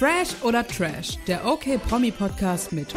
[0.00, 2.88] Fresh oder Trash, der OK Promi Podcast mit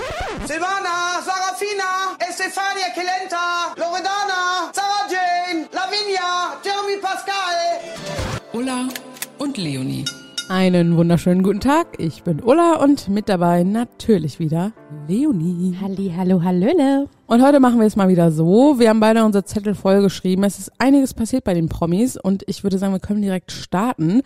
[0.48, 8.40] Silvana, Sarafina, Estefania Kelenta, Loredana, Sarah Jane, Lavinia, Jeremy Pascal.
[8.54, 8.88] Ulla
[9.38, 10.06] und Leonie.
[10.48, 11.88] Einen wunderschönen guten Tag.
[11.98, 14.72] Ich bin Ulla und mit dabei natürlich wieder
[15.10, 15.76] Leonie.
[15.82, 17.10] Halli, hallo, hallöle.
[17.28, 18.80] Und heute machen wir es mal wieder so.
[18.80, 20.46] Wir haben beide unsere Zettel vollgeschrieben.
[20.46, 24.22] Es ist einiges passiert bei den Promis und ich würde sagen, wir können direkt starten.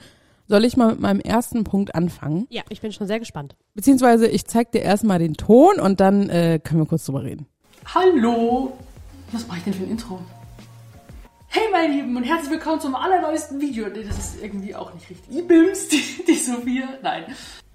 [0.50, 2.48] Soll ich mal mit meinem ersten Punkt anfangen?
[2.49, 3.58] Ja, ich bin schon sehr gespannt.
[3.73, 7.48] Beziehungsweise ich zeig dir erstmal den Ton und dann äh, können wir kurz drüber reden.
[7.94, 8.72] Hallo!
[9.34, 10.22] Was mache ich denn für ein Intro?
[11.48, 13.89] Hey meine Lieben und herzlich willkommen zum allerneuesten Video.
[13.89, 15.27] Nee, das ist irgendwie auch nicht richtig.
[15.30, 16.88] Die Bims, die, die Sophia.
[17.03, 17.25] Nein.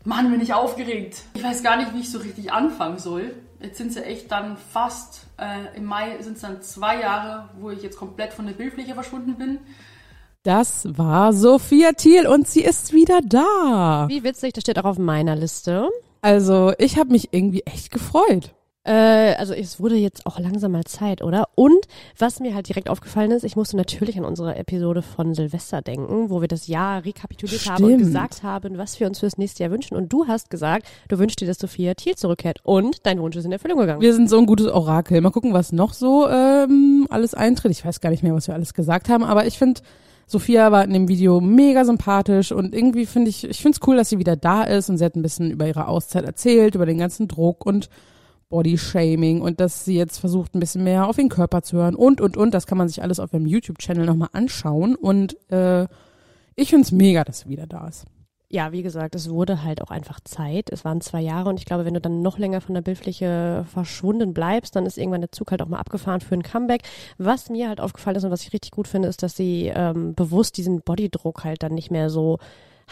[0.04, 1.24] Mann, bin ich aufgeregt.
[1.34, 3.34] Ich weiß gar nicht, wie ich so richtig anfangen soll.
[3.60, 7.50] Jetzt sind es ja echt dann fast, äh, im Mai sind es dann zwei Jahre,
[7.60, 9.58] wo ich jetzt komplett von der Bildfläche verschwunden bin.
[10.44, 14.06] Das war Sophia Thiel und sie ist wieder da.
[14.08, 15.88] Wie witzig, das steht auch auf meiner Liste.
[16.20, 18.52] Also ich habe mich irgendwie echt gefreut.
[18.82, 21.48] Äh, also es wurde jetzt auch langsam mal Zeit, oder?
[21.54, 21.86] Und
[22.18, 26.28] was mir halt direkt aufgefallen ist, ich musste natürlich an unsere Episode von Silvester denken,
[26.28, 28.06] wo wir das Jahr rekapituliert haben und Stimmt.
[28.06, 29.96] gesagt haben, was wir uns fürs nächste Jahr wünschen.
[29.96, 32.58] Und du hast gesagt, du wünschst dir, dass Sophia Thiel zurückkehrt.
[32.64, 34.00] Und dein Wunsch ist in Erfüllung gegangen.
[34.00, 35.20] Wir sind so ein gutes Orakel.
[35.20, 37.70] Mal gucken, was noch so ähm, alles eintritt.
[37.70, 39.82] Ich weiß gar nicht mehr, was wir alles gesagt haben, aber ich finde,
[40.26, 43.96] Sophia war in dem Video mega sympathisch und irgendwie finde ich, ich finde es cool,
[43.96, 46.86] dass sie wieder da ist und sie hat ein bisschen über ihre Auszeit erzählt, über
[46.86, 47.88] den ganzen Druck und
[48.48, 52.20] Bodyshaming und dass sie jetzt versucht, ein bisschen mehr auf den Körper zu hören und,
[52.20, 52.52] und, und.
[52.52, 55.86] Das kann man sich alles auf ihrem YouTube-Channel nochmal anschauen und äh,
[56.54, 58.04] ich finde es mega, dass sie wieder da ist.
[58.54, 60.68] Ja, wie gesagt, es wurde halt auch einfach Zeit.
[60.70, 63.64] Es waren zwei Jahre und ich glaube, wenn du dann noch länger von der Bildfläche
[63.72, 66.82] verschwunden bleibst, dann ist irgendwann der Zug halt auch mal abgefahren für ein Comeback.
[67.16, 70.14] Was mir halt aufgefallen ist und was ich richtig gut finde, ist, dass sie ähm,
[70.14, 72.40] bewusst diesen Bodydruck halt dann nicht mehr so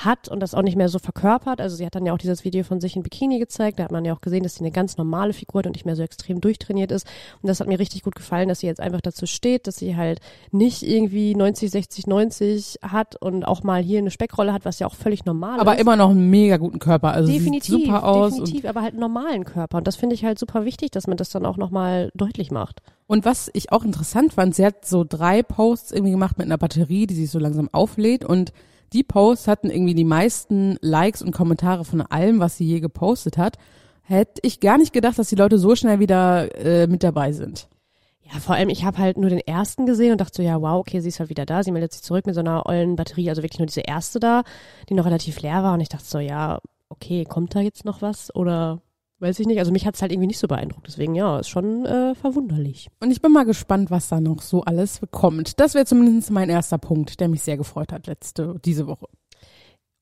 [0.04, 1.60] hat und das auch nicht mehr so verkörpert.
[1.60, 3.78] Also sie hat dann ja auch dieses Video von sich in Bikini gezeigt.
[3.78, 5.86] Da hat man ja auch gesehen, dass sie eine ganz normale Figur hat und nicht
[5.86, 7.06] mehr so extrem durchtrainiert ist.
[7.42, 9.96] Und das hat mir richtig gut gefallen, dass sie jetzt einfach dazu steht, dass sie
[9.96, 14.78] halt nicht irgendwie 90, 60, 90 hat und auch mal hier eine Speckrolle hat, was
[14.78, 15.80] ja auch völlig normal Aber ist.
[15.80, 17.12] immer noch einen mega guten Körper.
[17.12, 18.34] Also definitiv, sieht super aus.
[18.36, 19.78] definitiv, aber halt einen normalen Körper.
[19.78, 22.80] Und das finde ich halt super wichtig, dass man das dann auch nochmal deutlich macht.
[23.06, 26.58] Und was ich auch interessant fand, sie hat so drei Posts irgendwie gemacht mit einer
[26.58, 28.52] Batterie, die sich so langsam auflädt und
[28.92, 33.38] die Posts hatten irgendwie die meisten Likes und Kommentare von allem, was sie je gepostet
[33.38, 33.56] hat.
[34.02, 37.68] Hätte ich gar nicht gedacht, dass die Leute so schnell wieder äh, mit dabei sind.
[38.32, 40.78] Ja, vor allem, ich habe halt nur den ersten gesehen und dachte so, ja, wow,
[40.78, 41.62] okay, sie ist halt wieder da.
[41.62, 44.42] Sie meldet sich zurück mit so einer ollen Batterie, also wirklich nur diese erste da,
[44.88, 45.74] die noch relativ leer war.
[45.74, 48.34] Und ich dachte so, ja, okay, kommt da jetzt noch was?
[48.34, 48.80] Oder
[49.20, 49.58] weiß ich nicht.
[49.58, 50.86] Also mich hat's halt irgendwie nicht so beeindruckt.
[50.86, 52.88] Deswegen, ja, ist schon äh, verwunderlich.
[53.00, 55.60] Und ich bin mal gespannt, was da noch so alles kommt.
[55.60, 59.06] Das wäre zumindest mein erster Punkt, der mich sehr gefreut hat letzte, diese Woche.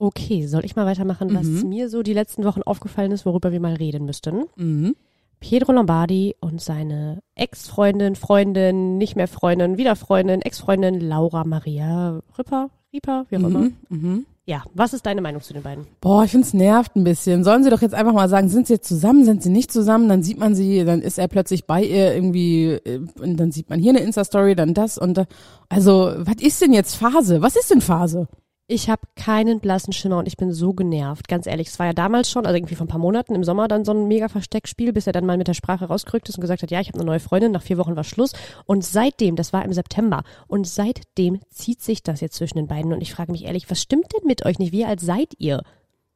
[0.00, 1.68] Okay, soll ich mal weitermachen, was Mhm.
[1.68, 4.44] mir so die letzten Wochen aufgefallen ist, worüber wir mal reden müssten?
[4.56, 4.94] Mhm.
[5.40, 12.70] Pedro Lombardi und seine Ex-Freundin, Freundin, nicht mehr Freundin, wieder Freundin, Ex-Freundin Laura Maria Ripper,
[12.92, 13.70] Rieper, wie auch immer.
[13.88, 14.26] Mhm.
[14.48, 15.86] Ja, was ist deine Meinung zu den beiden?
[16.00, 17.44] Boah, ich find's nervt ein bisschen.
[17.44, 20.08] Sollen sie doch jetzt einfach mal sagen, sind sie jetzt zusammen, sind sie nicht zusammen,
[20.08, 23.68] dann sieht man sie, dann ist er plötzlich bei ihr irgendwie, äh, und dann sieht
[23.68, 25.26] man hier eine Insta-Story, dann das und da.
[25.68, 27.42] Also, was ist denn jetzt Phase?
[27.42, 28.26] Was ist denn Phase?
[28.70, 31.68] Ich habe keinen blassen Schimmer und ich bin so genervt, ganz ehrlich.
[31.68, 33.92] Es war ja damals schon, also irgendwie vor ein paar Monaten im Sommer dann so
[33.92, 36.70] ein mega Versteckspiel, bis er dann mal mit der Sprache rausgerückt ist und gesagt hat,
[36.70, 38.34] ja, ich habe eine neue Freundin, nach vier Wochen war Schluss.
[38.66, 42.92] Und seitdem, das war im September, und seitdem zieht sich das jetzt zwischen den beiden.
[42.92, 44.72] Und ich frage mich ehrlich, was stimmt denn mit euch nicht?
[44.72, 45.62] Wie alt seid ihr?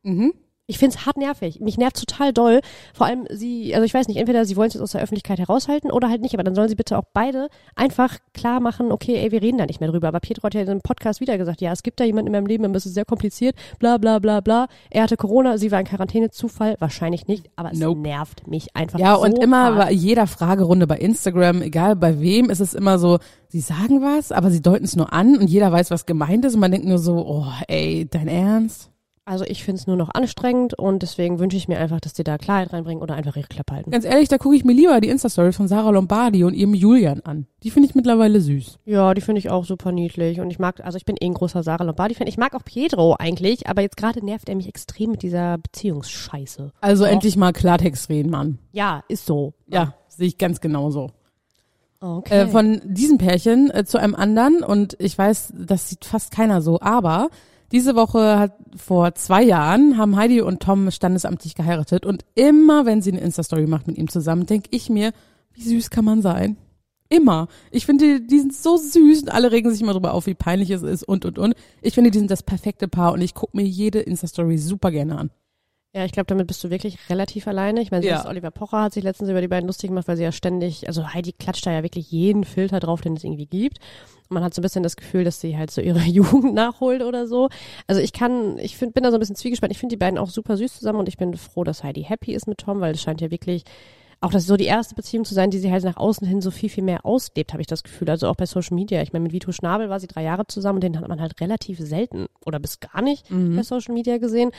[0.03, 0.35] Mhm.
[0.69, 1.61] Ich find's hart nervig.
[1.61, 2.61] Mich nervt total doll.
[2.95, 5.41] Vor allem sie, also ich weiß nicht, entweder sie wollen es jetzt aus der Öffentlichkeit
[5.41, 9.17] heraushalten oder halt nicht, aber dann sollen sie bitte auch beide einfach klar machen, okay,
[9.17, 10.09] ey, wir reden da nicht mehr drüber.
[10.09, 12.33] Aber Pietro hat ja in einem Podcast wieder gesagt, ja, es gibt da jemanden in
[12.33, 14.69] meinem Leben, es ist sehr kompliziert, bla bla bla bla.
[14.89, 18.01] Er hatte Corona, sie war in Quarantäne, Zufall, wahrscheinlich nicht, aber es Nope.
[18.01, 19.79] nervt mich einfach Ja, so und immer hart.
[19.89, 23.19] bei jeder Fragerunde bei Instagram, egal bei wem, ist es immer so,
[23.49, 26.55] sie sagen was, aber sie deuten es nur an und jeder weiß, was gemeint ist
[26.55, 28.91] und man denkt nur so, oh, ey, dein Ernst?
[29.25, 32.39] Also ich find's nur noch anstrengend und deswegen wünsche ich mir einfach, dass die da
[32.39, 33.91] Klarheit reinbringen oder einfach ihre Klappe halten.
[33.93, 37.21] Ganz ehrlich, da gucke ich mir lieber die Insta-Story von Sarah Lombardi und ihrem Julian
[37.21, 37.47] an.
[37.63, 38.81] Die finde ich mittlerweile süß.
[38.85, 40.41] Ja, die finde ich auch super niedlich.
[40.41, 42.27] Und ich mag, also ich bin eh ein großer Sarah Lombardi-Fan.
[42.27, 46.73] Ich mag auch Pietro eigentlich, aber jetzt gerade nervt er mich extrem mit dieser Beziehungsscheiße.
[46.81, 47.11] Also Doch.
[47.11, 48.59] endlich mal Klartext reden, Mann.
[48.73, 49.55] Ja, ist so.
[49.69, 51.11] Ja, sehe ich ganz genauso.
[52.01, 52.41] Okay.
[52.41, 56.61] Äh, von diesem Pärchen äh, zu einem anderen und ich weiß, das sieht fast keiner
[56.61, 57.31] so, aber
[57.73, 63.03] diese Woche hat vor zwei Jahren haben Heidi und Tom standesamtlich geheiratet und immer wenn
[63.03, 65.13] sie eine Insta-Story macht mit ihm zusammen, denke ich mir,
[65.55, 66.57] wie süß kann man sein?
[67.09, 67.49] Immer.
[67.71, 70.71] Ich finde, die, sind so süß und alle regen sich immer drüber auf, wie peinlich
[70.71, 71.55] es ist und und und.
[71.83, 75.19] Ich finde, die sind das perfekte Paar und ich gucke mir jede Insta-Story super gerne
[75.19, 75.31] an.
[75.95, 77.83] Ja, ich glaube, damit bist du wirklich relativ alleine.
[77.83, 78.27] Ich meine, Ja.
[78.27, 81.13] Oliver Pocher hat sich letztens über die beiden lustig gemacht, weil sie ja ständig, also
[81.13, 83.79] Heidi klatscht da ja wirklich jeden Filter drauf, den es irgendwie gibt.
[84.31, 87.03] Und man hat so ein bisschen das Gefühl, dass sie halt so ihre Jugend nachholt
[87.03, 87.51] oder so.
[87.87, 89.71] Also ich kann, ich find, bin da so ein bisschen zwiegespannt.
[89.71, 92.33] Ich finde die beiden auch super süß zusammen und ich bin froh, dass Heidi happy
[92.33, 93.65] ist mit Tom, weil es scheint ja wirklich
[94.23, 96.51] auch das so die erste Beziehung zu sein, die sie halt nach außen hin so
[96.51, 98.09] viel, viel mehr auslebt, habe ich das Gefühl.
[98.09, 99.03] Also auch bei Social Media.
[99.03, 101.41] Ich meine, mit Vito Schnabel war sie drei Jahre zusammen und den hat man halt
[101.41, 104.53] relativ selten oder bis gar nicht bei Social Media gesehen.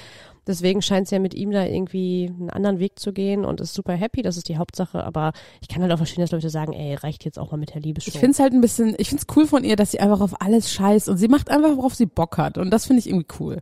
[0.46, 3.74] Deswegen scheint es ja mit ihm da irgendwie einen anderen Weg zu gehen und ist
[3.74, 5.04] super happy, das ist die Hauptsache.
[5.04, 5.32] Aber
[5.62, 7.82] ich kann halt auch verstehen, dass Leute sagen, ey, reicht jetzt auch mal mit der
[7.82, 8.10] Liebesshow.
[8.10, 10.20] Ich finde es halt ein bisschen, ich finde es cool von ihr, dass sie einfach
[10.20, 12.58] auf alles scheißt und sie macht einfach, worauf sie Bock hat.
[12.58, 13.60] Und das finde ich irgendwie cool.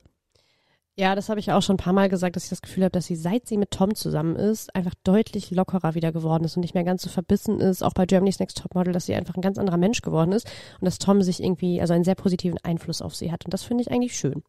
[1.01, 2.83] Ja, das habe ich ja auch schon ein paar Mal gesagt, dass ich das Gefühl
[2.83, 6.55] habe, dass sie, seit sie mit Tom zusammen ist, einfach deutlich lockerer wieder geworden ist
[6.55, 9.33] und nicht mehr ganz so verbissen ist, auch bei Germany's Next Topmodel, dass sie einfach
[9.33, 10.45] ein ganz anderer Mensch geworden ist
[10.79, 13.45] und dass Tom sich irgendwie, also einen sehr positiven Einfluss auf sie hat.
[13.45, 14.43] Und das finde ich eigentlich schön.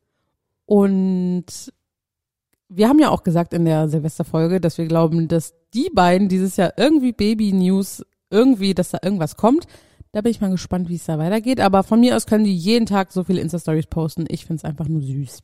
[0.66, 1.72] Und
[2.68, 6.58] wir haben ja auch gesagt in der Silvesterfolge, dass wir glauben, dass die beiden dieses
[6.58, 9.66] Jahr irgendwie Baby News, irgendwie, dass da irgendwas kommt.
[10.12, 11.60] Da bin ich mal gespannt, wie es da weitergeht.
[11.60, 14.26] Aber von mir aus können die jeden Tag so viele Insta-Stories posten.
[14.28, 15.42] Ich finde es einfach nur süß.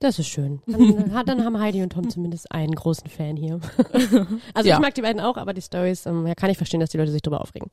[0.00, 0.62] Das ist schön.
[0.66, 3.60] Dann, hat- dann haben Heidi und Tom zumindest einen großen Fan hier.
[4.54, 4.76] Also Ja.
[4.76, 6.98] ich mag die beiden auch, aber die Stories, ähm, ja, kann ich verstehen, dass die
[6.98, 7.70] Leute sich drüber aufregen.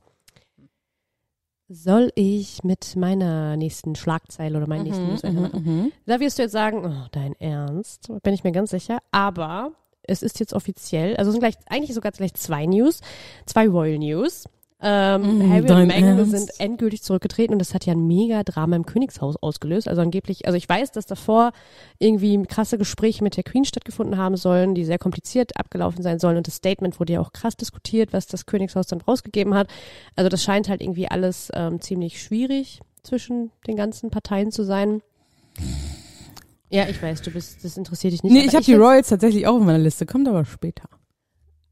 [1.68, 5.92] Soll ich mit meiner nächsten Schlagzeile oder meinen nächsten News weitermachen?
[6.06, 8.98] Da wirst du jetzt sagen, oh, dein Ernst, bin ich mir ganz sicher.
[9.10, 13.00] Aber es ist jetzt offiziell, also es sind gleich, eigentlich sogar gleich zwei News,
[13.46, 14.44] zwei Royal News.
[14.88, 16.30] Ähm, Mm, Harry und Meghan Ernst?
[16.30, 19.88] sind endgültig zurückgetreten und das hat ja ein mega Drama im Königshaus ausgelöst.
[19.88, 21.50] Also angeblich, also ich weiß, dass davor
[21.98, 26.36] irgendwie krasse Gespräche mit der Queen stattgefunden haben sollen, die sehr kompliziert abgelaufen sein sollen
[26.36, 29.68] und das Statement wurde ja auch krass diskutiert, was das Königshaus dann rausgegeben hat.
[30.14, 35.02] Also das scheint halt irgendwie alles ähm, ziemlich schwierig zwischen den ganzen Parteien zu sein.
[36.70, 38.32] Ja, ich weiß, du bist, das interessiert dich nicht.
[38.32, 40.06] Nee, ich habe die Royals tatsächlich auch in meiner Liste.
[40.06, 40.88] Kommt aber später.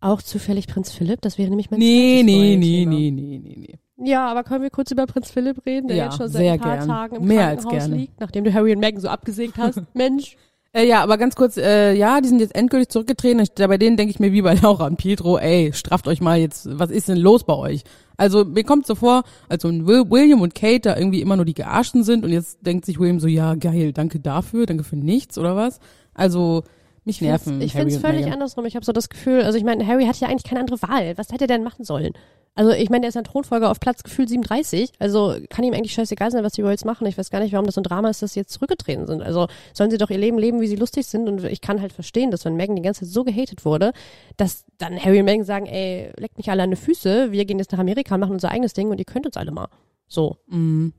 [0.05, 3.57] Auch zufällig Prinz Philipp, das wäre nämlich mein Nee, nee, nee, nee, nee, nee,
[3.97, 4.07] nee.
[4.07, 6.61] Ja, aber können wir kurz über Prinz Philipp reden, der Ja, jetzt schon seit ein
[6.61, 6.89] paar gern.
[6.89, 8.03] Tagen im Mehr als Krankenhaus gerne.
[8.03, 9.81] liegt, nachdem du Harry und Meghan so abgesägt hast.
[9.95, 10.37] Mensch.
[10.75, 13.41] Äh, ja, aber ganz kurz, äh, ja, die sind jetzt endgültig zurückgetreten.
[13.41, 16.39] Ich, bei denen denke ich mir wie bei Laura und Pietro, ey, strafft euch mal
[16.39, 17.85] jetzt, was ist denn los bei euch?
[18.19, 21.55] Also mir kommt so vor, als wenn William und Kate da irgendwie immer nur die
[21.55, 25.39] Gearschten sind und jetzt denkt sich William so, ja, geil, danke dafür, danke für nichts
[25.39, 25.79] oder was?
[26.13, 26.65] Also
[27.07, 28.35] mich nerven Ich finde es und völlig Meghan.
[28.35, 28.65] andersrum.
[28.67, 31.17] Ich habe so das Gefühl, also ich meine, Harry hat ja eigentlich keine andere Wahl.
[31.17, 32.13] Was hätte er denn machen sollen?
[32.57, 34.93] Also ich meine, der ist ein Thronfolger auf Platz gefühlt 37.
[35.01, 37.05] Also kann ihm eigentlich scheißegal sein, was die Royals machen.
[37.09, 39.23] Ich weiß gar nicht, warum das so ein Drama ist, dass sie jetzt zurückgetreten sind.
[39.23, 41.29] Also sollen sie doch ihr Leben leben, wie sie lustig sind.
[41.29, 43.93] Und ich kann halt verstehen, dass wenn Meghan die ganze Zeit so gehatet wurde,
[44.37, 47.59] dass dann Harry und Meghan sagen, ey, leckt mich alle an die Füße, wir gehen
[47.59, 49.69] jetzt nach Amerika, machen unser eigenes Ding und ihr könnt uns alle mal.
[50.07, 50.37] So.
[50.47, 50.93] Mhm.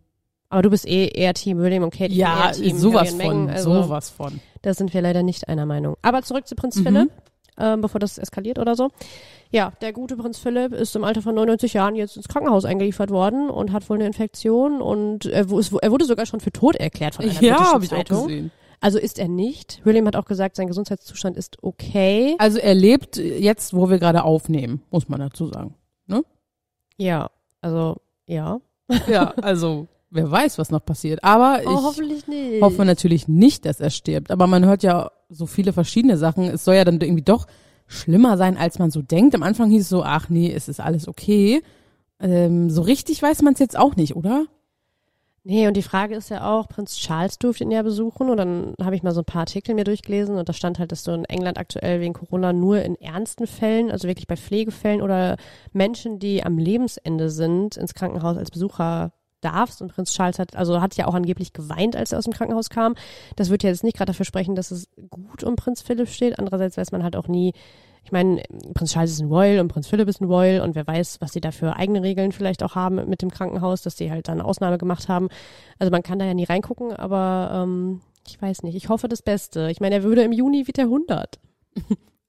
[0.49, 2.09] Aber du bist eh eher Team William und Kate.
[2.09, 3.49] bin Ja, Team sowas von.
[3.49, 4.39] Also, sowas von.
[4.61, 5.95] Da sind wir leider nicht einer Meinung.
[6.01, 6.83] Aber zurück zu Prinz Mhm.
[6.83, 7.11] Philipp,
[7.57, 8.89] ähm, bevor das eskaliert oder so.
[9.51, 13.09] Ja, der gute Prinz Philipp ist im Alter von 99 Jahren jetzt ins Krankenhaus eingeliefert
[13.09, 17.15] worden und hat wohl eine Infektion und er, er wurde sogar schon für tot erklärt
[17.15, 18.51] von einer Ja, habe ich auch gesehen.
[18.81, 19.81] Also ist er nicht.
[19.83, 22.35] William hat auch gesagt, sein Gesundheitszustand ist okay.
[22.37, 25.75] Also er lebt jetzt, wo wir gerade aufnehmen, muss man dazu sagen.
[26.97, 27.29] Ja,
[27.61, 28.59] also ja.
[29.07, 31.23] Ja, also wer weiß, was noch passiert.
[31.23, 32.61] Aber ich Oh, hoffentlich nicht.
[32.61, 34.31] hoffe natürlich nicht, dass er stirbt.
[34.31, 36.45] Aber man hört ja so viele verschiedene Sachen.
[36.45, 37.45] Es soll ja dann irgendwie doch
[37.87, 39.35] schlimmer sein, als man so denkt.
[39.35, 41.61] Am Anfang hieß es so, ach nee, es ist alles okay.
[42.19, 44.45] Ähm, so richtig weiß man es jetzt auch nicht, oder?
[45.47, 48.73] Nee, und die Frage ist ja auch, Prinz Charles durfte ihn ja besuchen und dann
[48.81, 51.11] habe ich mal so ein paar Artikel mir durchgelesen und da stand halt, dass du
[51.11, 55.37] in England aktuell wegen Corona nur in ernsten Fällen, also wirklich bei Pflegefällen oder
[55.71, 59.11] Menschen, die am Lebensende sind, ins Krankenhaus als Besucher
[59.45, 62.33] darfst und Prinz Charles hat, also hat ja auch angeblich geweint, als er aus dem
[62.33, 62.95] Krankenhaus kam.
[63.35, 66.39] Das wird ja jetzt nicht gerade dafür sprechen, dass es gut um Prinz Philipp steht.
[66.39, 67.53] Andererseits weiß man halt auch nie,
[68.03, 70.85] ich meine, Prinz Charles ist ein Royal und Prinz Philipp ist ein Royal und wer
[70.85, 74.11] weiß, was sie da für eigene Regeln vielleicht auch haben mit dem Krankenhaus, dass sie
[74.11, 75.29] halt da eine Ausnahme gemacht haben.
[75.79, 78.75] Also man kann da ja nie reingucken, aber ähm, ich weiß nicht.
[78.75, 79.69] Ich hoffe das Beste.
[79.71, 81.39] Ich meine, er würde im Juni wieder 100.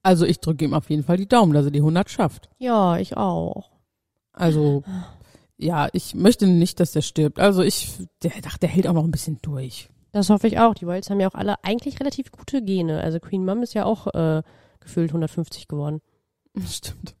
[0.03, 2.49] Also ich drücke ihm auf jeden Fall die Daumen, dass er die 100 schafft.
[2.59, 3.71] Ja, ich auch.
[4.31, 4.83] Also
[5.57, 7.39] ja, ich möchte nicht, dass der stirbt.
[7.39, 9.89] Also ich, der dachte, der hält auch noch ein bisschen durch.
[10.11, 10.73] Das hoffe ich auch.
[10.73, 13.01] Die Royals haben ja auch alle eigentlich relativ gute Gene.
[13.01, 14.41] Also Queen Mom ist ja auch äh,
[14.79, 16.01] gefühlt 150 geworden.
[16.67, 17.15] Stimmt.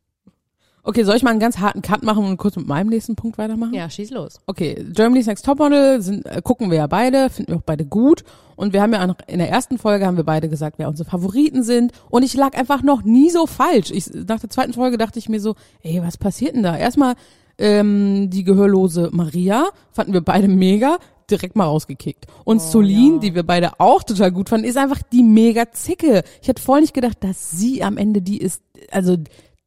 [0.83, 3.37] Okay, soll ich mal einen ganz harten Cut machen und kurz mit meinem nächsten Punkt
[3.37, 3.73] weitermachen?
[3.73, 4.39] Ja, schieß los.
[4.45, 8.23] Okay, Germany's Next Topmodel sind, äh, gucken wir ja beide, finden wir auch beide gut.
[8.55, 11.09] Und wir haben ja auch in der ersten Folge haben wir beide gesagt, wer unsere
[11.09, 11.91] Favoriten sind.
[12.09, 13.91] Und ich lag einfach noch nie so falsch.
[13.91, 16.77] Ich, nach der zweiten Folge dachte ich mir so, ey, was passiert denn da?
[16.77, 17.15] Erstmal
[17.57, 20.97] ähm, die gehörlose Maria, fanden wir beide mega.
[21.29, 22.25] direkt mal rausgekickt.
[22.45, 26.23] Und Solin, die wir beide auch total gut fanden, ist einfach die mega Zicke.
[26.41, 28.61] Ich hätte voll nicht gedacht, dass sie am Ende die ist,
[28.91, 29.17] also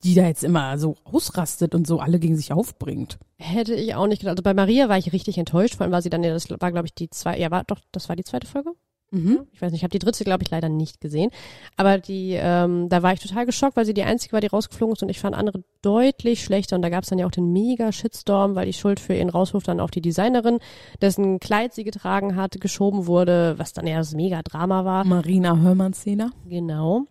[0.02, 3.18] die da jetzt immer so ausrastet und so alle gegen sich aufbringt.
[3.36, 4.32] Hätte ich auch nicht gedacht.
[4.32, 6.72] Also bei Maria war ich richtig enttäuscht, vor allem war sie dann, ja, das war
[6.72, 8.70] glaube ich die zwei, ja war doch, das war die zweite Folge?
[9.12, 9.46] Mhm.
[9.52, 11.30] Ich weiß nicht, ich habe die dritte, glaube ich, leider nicht gesehen.
[11.76, 14.94] Aber die, ähm, da war ich total geschockt, weil sie die einzige war, die rausgeflogen
[14.94, 16.76] ist und ich fand andere deutlich schlechter.
[16.76, 19.30] Und da gab es dann ja auch den mega Shitstorm, weil die Schuld für ihren
[19.30, 20.58] Rauswurf dann auf die Designerin,
[21.00, 25.04] dessen Kleid sie getragen hat, geschoben wurde, was dann ja das mega Drama war.
[25.04, 26.30] Marina Hörmann-Szene.
[26.48, 27.06] Genau.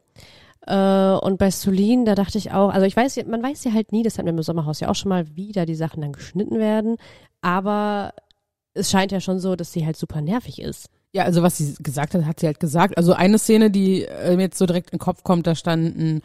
[0.65, 3.91] Äh, und bei Solin, da dachte ich auch, also ich weiß, man weiß ja halt
[3.91, 6.13] nie, das hatten wir im Sommerhaus ja auch schon mal, wie da die Sachen dann
[6.13, 6.95] geschnitten werden.
[7.41, 8.13] Aber
[8.73, 10.89] es scheint ja schon so, dass sie halt super nervig ist.
[11.11, 12.97] Ja, also was sie gesagt hat, hat sie halt gesagt.
[12.97, 16.21] Also eine Szene, die äh, mir jetzt so direkt in den Kopf kommt, da standen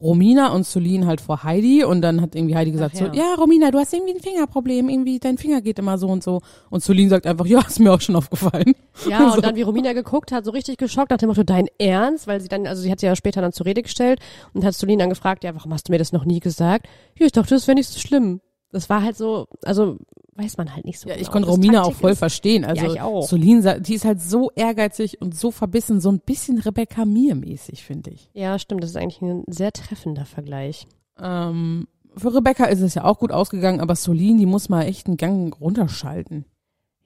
[0.00, 3.12] Romina und Solin halt vor Heidi und dann hat irgendwie Heidi gesagt Ach ja.
[3.12, 6.22] so, ja Romina, du hast irgendwie ein Fingerproblem, irgendwie dein Finger geht immer so und
[6.22, 6.40] so.
[6.70, 8.74] Und Solin sagt einfach, ja, ist mir auch schon aufgefallen.
[9.08, 9.36] Ja, So.
[9.36, 12.26] und dann wie Romina geguckt hat, so richtig geschockt nach dem Motto, dein Ernst?
[12.26, 14.20] Weil sie dann, also sie hat sie ja später dann zur Rede gestellt
[14.54, 16.86] und hat Solin dann gefragt, ja, warum hast du mir das noch nie gesagt?
[17.18, 18.40] Ja, ich dachte, das wäre nicht so schlimm.
[18.72, 19.96] Das war halt so, also
[20.34, 21.26] weiß man halt nicht so Ja, genau.
[21.26, 22.18] ich konnte Romina auch Taktik voll ist.
[22.18, 22.64] verstehen.
[22.64, 23.22] Also Ja, ich auch.
[23.28, 27.84] Solin, die ist halt so ehrgeizig und so verbissen, so ein bisschen Rebecca Mir mäßig,
[27.84, 28.30] finde ich.
[28.32, 30.86] Ja, stimmt, das ist eigentlich ein sehr treffender Vergleich.
[31.20, 35.06] Ähm, für Rebecca ist es ja auch gut ausgegangen, aber Solin, die muss mal echt
[35.08, 36.44] einen Gang runterschalten.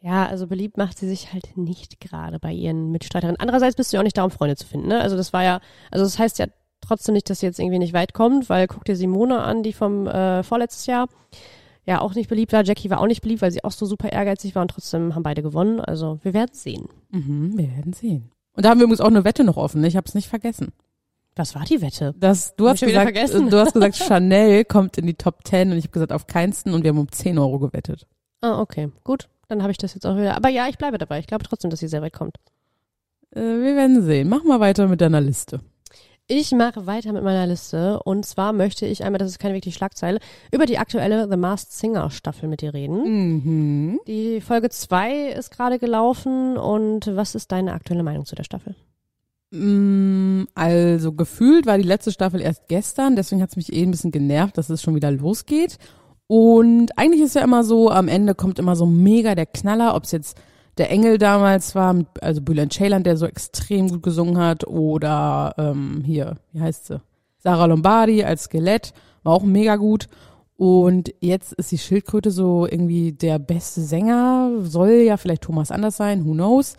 [0.01, 3.41] Ja, also beliebt macht sie sich halt nicht gerade bei ihren Mitstreiterinnen.
[3.41, 5.01] Andererseits bist du ja auch nicht da, um Freunde zu finden, ne?
[5.01, 6.47] Also das war ja, also das heißt ja
[6.87, 9.73] trotzdem nicht, dass sie jetzt irgendwie nicht weit kommt, weil guck dir Simone an, die
[9.73, 11.09] vom äh, vorletztes Jahr
[11.87, 12.65] ja auch nicht beliebt war.
[12.65, 15.23] Jackie war auch nicht beliebt, weil sie auch so super ehrgeizig war und trotzdem haben
[15.23, 15.81] beide gewonnen.
[15.81, 16.89] Also wir werden sehen.
[17.11, 18.31] Mhm, wir werden sehen.
[18.57, 19.81] Und da haben wir übrigens auch eine Wette noch offen.
[19.81, 19.89] ne?
[19.89, 20.73] Ich habe es nicht vergessen.
[21.37, 22.15] Was war die Wette?
[22.17, 23.51] Das, du Hab hast gesagt, vergessen.
[23.51, 26.73] du hast gesagt, Chanel kommt in die Top 10 und ich habe gesagt, auf keinsten
[26.73, 28.07] und wir haben um 10 Euro gewettet.
[28.41, 29.29] Ah, okay, gut.
[29.49, 30.37] Dann habe ich das jetzt auch wieder.
[30.37, 31.19] Aber ja, ich bleibe dabei.
[31.19, 32.37] Ich glaube trotzdem, dass sie sehr weit kommt.
[33.33, 34.29] Äh, wir werden sehen.
[34.29, 35.61] Mach mal weiter mit deiner Liste.
[36.27, 39.77] Ich mache weiter mit meiner Liste und zwar möchte ich einmal, das ist keine wirkliche
[39.77, 40.21] Schlagzeile,
[40.53, 43.03] über die aktuelle The Masked Singer Staffel mit dir reden.
[43.05, 44.01] Mhm.
[44.07, 48.75] Die Folge 2 ist gerade gelaufen und was ist deine aktuelle Meinung zu der Staffel?
[49.51, 53.91] Mm, Also gefühlt war die letzte Staffel erst gestern, deswegen hat es mich eh ein
[53.91, 55.77] bisschen genervt, dass es schon wieder losgeht.
[56.27, 60.05] Und eigentlich ist ja immer so, am Ende kommt immer so mega der Knaller, ob
[60.05, 60.39] es jetzt
[60.79, 65.55] der Engel damals war, mit- also Bülent Ceylan, der so extrem gut gesungen hat, oder
[65.59, 67.01] ähm, hier, wie heißt sie?
[67.39, 70.09] Sarah Lombardi als Skelett, war auch mega gut.
[70.57, 75.97] Und jetzt ist die Schildkröte so irgendwie der beste Sänger, soll ja vielleicht Thomas Anders
[75.97, 76.75] sein, who knows.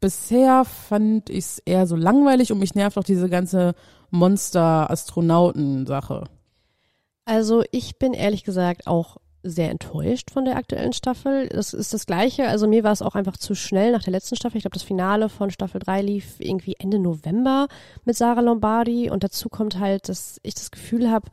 [0.00, 3.74] Bisher fand ich es eher so langweilig und mich nervt auch diese ganze
[4.10, 6.24] Monster-Astronauten-Sache.
[7.26, 9.18] Also ich bin ehrlich gesagt auch
[9.48, 11.48] sehr enttäuscht von der aktuellen Staffel.
[11.48, 12.48] Das ist das Gleiche.
[12.48, 14.58] Also mir war es auch einfach zu schnell nach der letzten Staffel.
[14.58, 17.68] Ich glaube, das Finale von Staffel 3 lief irgendwie Ende November
[18.04, 19.10] mit Sarah Lombardi.
[19.10, 21.30] Und dazu kommt halt, dass ich das Gefühl habe,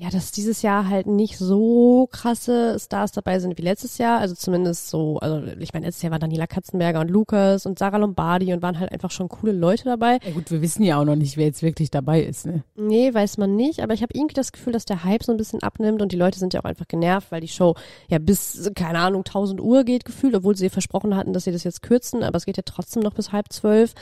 [0.00, 4.20] ja, dass dieses Jahr halt nicht so krasse Stars dabei sind wie letztes Jahr.
[4.20, 7.96] Also zumindest so, also ich meine, letztes Jahr waren Daniela Katzenberger und Lukas und Sarah
[7.96, 10.20] Lombardi und waren halt einfach schon coole Leute dabei.
[10.24, 12.46] Ja gut, wir wissen ja auch noch nicht, wer jetzt wirklich dabei ist.
[12.46, 12.62] Ne?
[12.76, 15.36] Nee, weiß man nicht, aber ich habe irgendwie das Gefühl, dass der Hype so ein
[15.36, 17.74] bisschen abnimmt und die Leute sind ja auch einfach genervt, weil die Show
[18.06, 21.64] ja bis, keine Ahnung, 1000 Uhr geht gefühlt, obwohl sie versprochen hatten, dass sie das
[21.64, 23.94] jetzt kürzen, aber es geht ja trotzdem noch bis halb zwölf.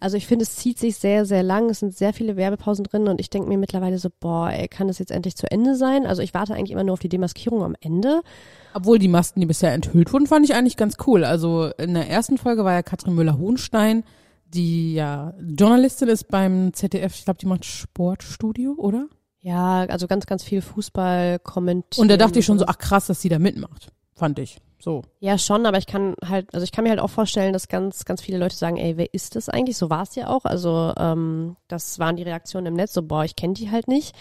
[0.00, 3.06] Also ich finde, es zieht sich sehr, sehr lang, es sind sehr viele Werbepausen drin
[3.06, 6.06] und ich denke mir mittlerweile so, boah, ey, kann das jetzt endlich zu Ende sein?
[6.06, 8.22] Also ich warte eigentlich immer nur auf die Demaskierung am Ende.
[8.74, 11.24] Obwohl die Masken, die bisher enthüllt wurden, fand ich eigentlich ganz cool.
[11.24, 14.04] Also in der ersten Folge war ja Katrin Müller-Hohenstein,
[14.46, 17.14] die ja Journalistin ist beim ZDF.
[17.14, 19.08] Ich glaube, die macht Sportstudio, oder?
[19.40, 22.02] Ja, also ganz, ganz viel Fußball kommentieren.
[22.02, 23.92] Und da dachte ich schon so, ach krass, dass sie da mitmacht.
[24.14, 24.58] Fand ich.
[24.78, 25.02] So.
[25.20, 28.04] Ja, schon, aber ich kann halt, also ich kann mir halt auch vorstellen, dass ganz,
[28.04, 29.76] ganz viele Leute sagen, ey, wer ist das eigentlich?
[29.76, 30.44] So war es ja auch.
[30.44, 34.14] Also ähm, das waren die Reaktionen im Netz, so, boah, ich kenne die halt nicht.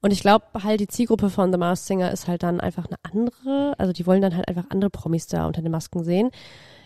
[0.00, 2.96] Und ich glaube halt, die Zielgruppe von The Masked Singer ist halt dann einfach eine
[3.02, 3.74] andere.
[3.78, 6.30] Also die wollen dann halt einfach andere Promis da unter den Masken sehen.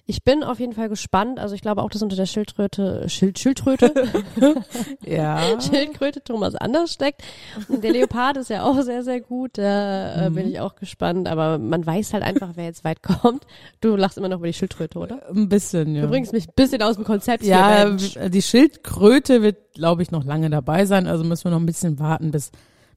[0.06, 1.38] Ich bin auf jeden Fall gespannt.
[1.38, 3.92] Also ich glaube auch, dass unter der Schildkröte, Schild, Schildkröte,
[5.06, 5.60] Ja.
[5.60, 7.22] Schildkröte Thomas anders steckt.
[7.68, 9.58] Und der Leopard ist ja auch sehr, sehr gut.
[9.58, 11.28] Da äh, bin ich auch gespannt.
[11.28, 13.46] Aber man weiß halt einfach, wer jetzt weit kommt.
[13.80, 15.28] Du lachst immer noch über die Schildkröte, oder?
[15.28, 16.02] Ein bisschen, ja.
[16.02, 18.18] Du bringst mich ein bisschen aus dem Konzept hier, ja, Mensch.
[18.28, 21.06] die Schildkröte wird, glaube ich, noch lange dabei sein.
[21.06, 22.50] Also müssen wir noch ein bisschen warten, bis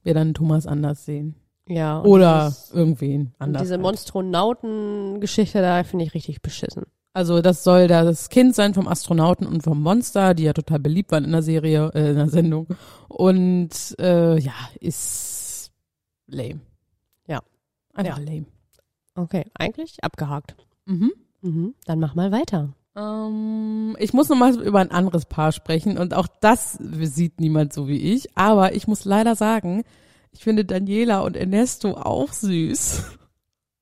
[0.04, 1.34] wir dann Thomas anders sehen.
[1.66, 2.02] Ja.
[2.02, 3.62] Oder dieses- irgendwen anders.
[3.62, 3.78] diese.
[3.78, 6.84] Monstronauten-Geschichte da finde ich richtig beschissen.
[7.12, 11.12] Also das soll das Kind sein vom Astronauten und vom Monster, die ja total beliebt
[11.12, 12.66] waren in der Serie, äh, in der Sendung.
[13.08, 13.70] Und
[14.00, 15.70] äh, ja, ist
[16.26, 16.60] lame.
[17.28, 17.40] Ja.
[17.94, 18.24] Einfach Ja.
[18.24, 18.46] lame.
[19.14, 20.56] Okay, eigentlich abgehakt.
[20.86, 21.12] Mhm.
[21.40, 21.74] Mhm.
[21.86, 22.74] Dann mach mal weiter.
[22.96, 27.72] Ähm, ich muss noch mal über ein anderes Paar sprechen und auch das sieht niemand
[27.72, 28.36] so wie ich.
[28.36, 29.82] Aber ich muss leider sagen,
[30.32, 33.02] ich finde Daniela und Ernesto auch süß.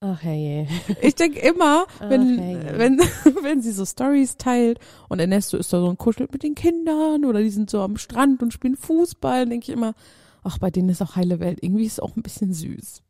[0.04, 0.66] Ach herrje.
[1.00, 2.72] Ich denke immer, wenn, Okay.
[2.76, 2.98] wenn,
[3.42, 7.24] wenn sie so Stories teilt und Ernesto ist da so und kuschelt mit den Kindern
[7.24, 9.94] oder die sind so am Strand und spielen Fußball, denke ich immer,
[10.42, 11.58] ach, bei denen ist auch heile Welt.
[11.62, 13.02] Irgendwie ist es auch ein bisschen süß.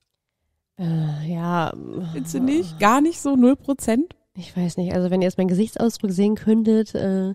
[0.79, 1.73] Äh, ja,
[2.13, 2.79] Findest du nicht?
[2.79, 4.15] Gar nicht so, null Prozent?
[4.35, 4.95] Ich weiß nicht.
[4.95, 7.35] Also wenn ihr jetzt meinen Gesichtsausdruck sehen könntet, äh,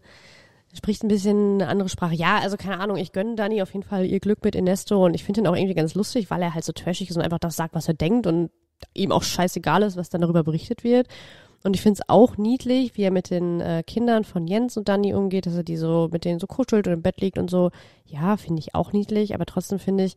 [0.73, 2.15] spricht ein bisschen eine andere Sprache.
[2.15, 5.13] Ja, also keine Ahnung, ich gönne Dani auf jeden Fall ihr Glück mit Ernesto und
[5.13, 7.39] ich finde ihn auch irgendwie ganz lustig, weil er halt so trashig ist und einfach
[7.39, 8.51] das sagt, was er denkt und
[8.93, 11.07] ihm auch scheißegal ist, was dann darüber berichtet wird.
[11.63, 14.87] Und ich finde es auch niedlich, wie er mit den äh, Kindern von Jens und
[14.87, 17.49] Dani umgeht, dass er die so mit denen so kuschelt und im Bett liegt und
[17.49, 17.71] so.
[18.05, 20.15] Ja, finde ich auch niedlich, aber trotzdem finde ich,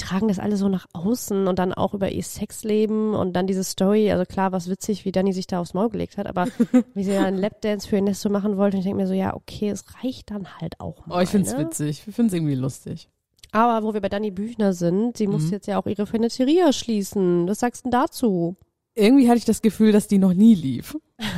[0.00, 3.62] tragen das alle so nach außen und dann auch über ihr Sexleben und dann diese
[3.64, 4.10] Story.
[4.10, 6.46] Also klar, was witzig, wie Dani sich da aufs Maul gelegt hat, aber
[6.94, 9.34] wie sie da einen Lapdance für Ernesto machen wollte, und ich denke mir so, ja,
[9.34, 11.18] okay, es reicht dann halt auch mal.
[11.18, 11.58] Oh, ich find's ne?
[11.60, 12.02] witzig.
[12.06, 13.08] Ich find's irgendwie lustig.
[13.52, 15.50] Aber wo wir bei Dani Büchner sind, sie muss Mhm.
[15.52, 17.48] jetzt ja auch ihre Feneteria schließen.
[17.48, 18.56] Was sagst du denn dazu?
[18.94, 20.96] Irgendwie hatte ich das Gefühl, dass die noch nie lief.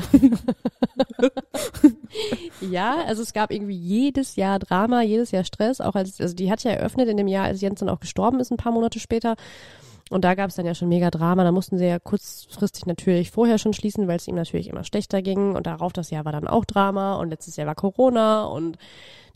[2.61, 5.81] Ja, also es gab irgendwie jedes Jahr Drama, jedes Jahr Stress.
[5.81, 8.41] Auch als, also die hat ja eröffnet in dem Jahr, als Jens dann auch gestorben
[8.41, 9.37] ist, ein paar Monate später.
[10.13, 11.43] Und da gab es dann ja schon mega Drama.
[11.43, 15.23] Da mussten sie ja kurzfristig natürlich vorher schon schließen, weil es ihm natürlich immer schlechter
[15.23, 15.57] ging.
[15.57, 17.15] Und darauf das Jahr war dann auch Drama.
[17.17, 18.45] Und letztes Jahr war Corona.
[18.45, 18.77] Und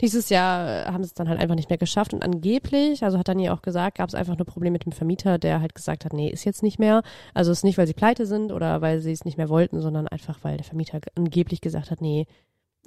[0.01, 2.13] dieses Jahr haben sie es dann halt einfach nicht mehr geschafft.
[2.13, 5.39] Und angeblich, also hat Dani auch gesagt, gab es einfach nur Probleme mit dem Vermieter,
[5.39, 7.01] der halt gesagt hat, nee, ist jetzt nicht mehr.
[7.33, 9.81] Also es ist nicht, weil sie pleite sind oder weil sie es nicht mehr wollten,
[9.81, 12.27] sondern einfach, weil der Vermieter angeblich gesagt hat, nee,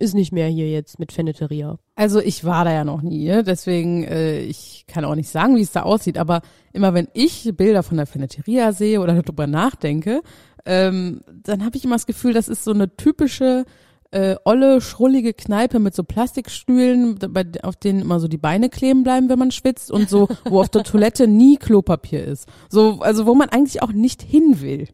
[0.00, 1.78] ist nicht mehr hier jetzt mit Feneteria.
[1.94, 3.44] Also ich war da ja noch nie, ne?
[3.44, 6.40] deswegen äh, ich kann auch nicht sagen, wie es da aussieht, aber
[6.72, 10.22] immer wenn ich Bilder von der Feneteria sehe oder darüber nachdenke,
[10.64, 13.64] ähm, dann habe ich immer das Gefühl, das ist so eine typische
[14.10, 19.02] äh, olle, schrullige Kneipe mit so Plastikstühlen, bei, auf denen immer so die Beine kleben
[19.02, 22.48] bleiben, wenn man schwitzt und so, wo auf der Toilette nie Klopapier ist.
[22.68, 24.88] So, also wo man eigentlich auch nicht hin will.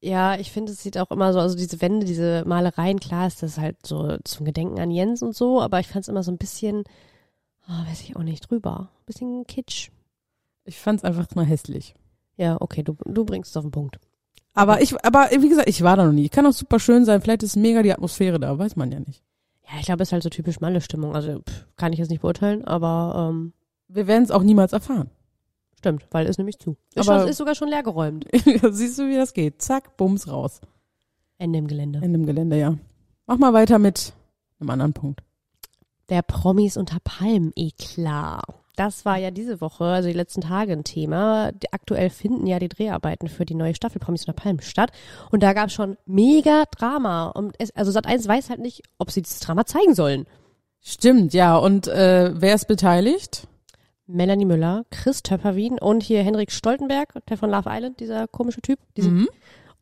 [0.00, 3.42] Ja, ich finde, es sieht auch immer so, also diese Wände, diese Malereien, klar ist
[3.42, 6.30] das halt so zum Gedenken an Jens und so, aber ich fand es immer so
[6.30, 6.84] ein bisschen,
[7.68, 8.90] oh, weiß ich auch nicht, drüber.
[9.00, 9.90] Ein bisschen kitsch.
[10.64, 11.94] Ich fand's einfach mal hässlich.
[12.36, 13.98] Ja, okay, du, du bringst es auf den Punkt.
[14.52, 16.28] Aber ich, aber wie gesagt, ich war da noch nie.
[16.28, 17.20] Kann auch super schön sein.
[17.22, 19.22] Vielleicht ist mega die Atmosphäre da, weiß man ja nicht.
[19.64, 21.14] Ja, ich glaube, es ist halt so typisch Malle-Stimmung.
[21.14, 23.52] Also pff, kann ich jetzt nicht beurteilen, aber ähm,
[23.88, 25.10] Wir werden es auch niemals erfahren.
[25.86, 26.76] Stimmt, weil ist nämlich zu.
[26.94, 28.26] Ist, Aber- schon, ist sogar schon leer geräumt.
[28.70, 29.62] Siehst du, wie das geht?
[29.62, 30.60] Zack, bums raus.
[31.38, 32.00] Ende im Gelände.
[32.02, 32.76] In dem Gelände, ja.
[33.26, 34.12] Mach mal weiter mit
[34.60, 35.22] einem anderen Punkt.
[36.08, 38.42] Der Promis unter Palmen, eklar.
[38.76, 41.50] Das war ja diese Woche, also die letzten Tage ein Thema.
[41.70, 44.92] Aktuell finden ja die Dreharbeiten für die neue Staffel Promis unter Palmen statt.
[45.30, 47.28] Und da gab es schon mega Drama.
[47.28, 50.26] Und es, also Sat1 weiß halt nicht, ob sie dieses Drama zeigen sollen.
[50.80, 51.56] Stimmt, ja.
[51.56, 53.48] Und äh, wer ist beteiligt?
[54.06, 58.78] Melanie Müller, Chris Töpperwien und hier Henrik Stoltenberg, der von Love Island, dieser komische Typ.
[58.96, 59.28] Diese, Mhm.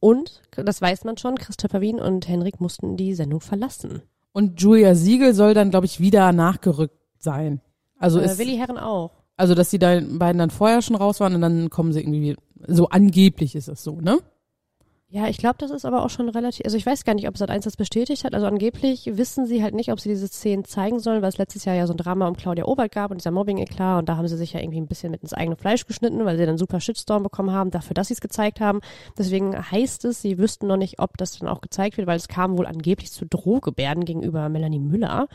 [0.00, 4.02] Und, das weiß man schon, Chris Töpperwien und Henrik mussten die Sendung verlassen.
[4.32, 7.60] Und Julia Siegel soll dann, glaube ich, wieder nachgerückt sein.
[7.98, 9.12] Also äh, ist, Willi Herren auch.
[9.36, 12.88] also dass die beiden dann vorher schon raus waren und dann kommen sie irgendwie, so
[12.88, 14.18] angeblich ist es so, ne?
[15.08, 17.36] Ja, ich glaube, das ist aber auch schon relativ, also ich weiß gar nicht, ob
[17.36, 18.34] Sat1 das bestätigt hat.
[18.34, 21.64] Also angeblich wissen sie halt nicht, ob sie diese Szenen zeigen sollen, weil es letztes
[21.66, 24.26] Jahr ja so ein Drama um Claudia Obert gab und dieser Mobbing-Eklat und da haben
[24.26, 26.80] sie sich ja irgendwie ein bisschen mit ins eigene Fleisch geschnitten, weil sie dann super
[26.80, 28.80] Shitstorm bekommen haben, dafür, dass sie es gezeigt haben.
[29.16, 32.26] Deswegen heißt es, sie wüssten noch nicht, ob das dann auch gezeigt wird, weil es
[32.26, 35.28] kam wohl angeblich zu Drohgebärden gegenüber Melanie Müller.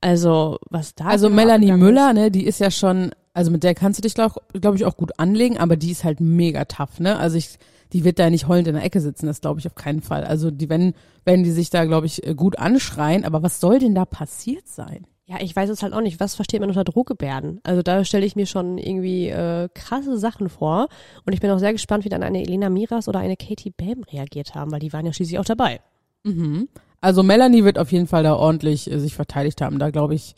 [0.00, 3.76] Also, was da Also genau Melanie Müller, ne, die ist ja schon, also mit der
[3.76, 6.98] kannst du dich, glaube glaub ich, auch gut anlegen, aber die ist halt mega tough,
[6.98, 7.18] ne?
[7.18, 7.56] Also ich,
[7.92, 10.24] die wird da nicht heulend in der Ecke sitzen, das glaube ich auf keinen Fall.
[10.24, 13.78] Also die, wenn, wenn die sich da, glaube ich, äh, gut anschreien, aber was soll
[13.78, 15.06] denn da passiert sein?
[15.26, 16.20] Ja, ich weiß es halt auch nicht.
[16.20, 17.60] Was versteht man unter Drohgebärden?
[17.62, 20.88] Also da stelle ich mir schon irgendwie äh, krasse Sachen vor.
[21.24, 24.02] Und ich bin auch sehr gespannt, wie dann eine Elena Miras oder eine Katie Bam
[24.12, 25.80] reagiert haben, weil die waren ja schließlich auch dabei.
[26.24, 26.68] Mhm.
[27.00, 29.78] Also Melanie wird auf jeden Fall da ordentlich äh, sich verteidigt haben.
[29.78, 30.34] Da glaube ich,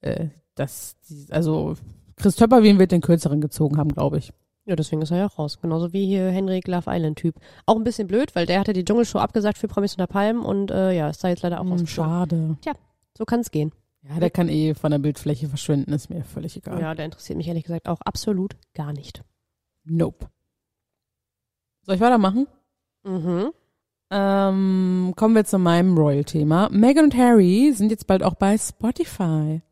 [0.00, 1.74] äh, dass die, also
[2.16, 4.32] Chris Töpperwien wird den kürzeren gezogen haben, glaube ich.
[4.70, 5.58] Ja, deswegen ist er ja auch raus.
[5.60, 7.34] Genauso wie hier Henrik Love Island Typ.
[7.66, 10.70] Auch ein bisschen blöd, weil der hatte die Dschungelshow abgesagt für Promis unter Palmen und
[10.70, 12.58] äh, ja, ist da jetzt leider auch Hm, rausgeflogen.
[12.62, 12.78] schade.
[13.18, 13.72] So kann es gehen.
[14.08, 16.80] Ja, der kann eh von der Bildfläche verschwinden, ist mir völlig egal.
[16.80, 19.24] Ja, der interessiert mich ehrlich gesagt auch absolut gar nicht.
[19.84, 20.28] Nope.
[21.82, 22.46] Soll ich weitermachen?
[23.02, 23.50] Mhm.
[24.12, 26.68] Ähm, kommen wir zu meinem Royal-Thema.
[26.70, 29.62] Meghan und Harry sind jetzt bald auch bei Spotify.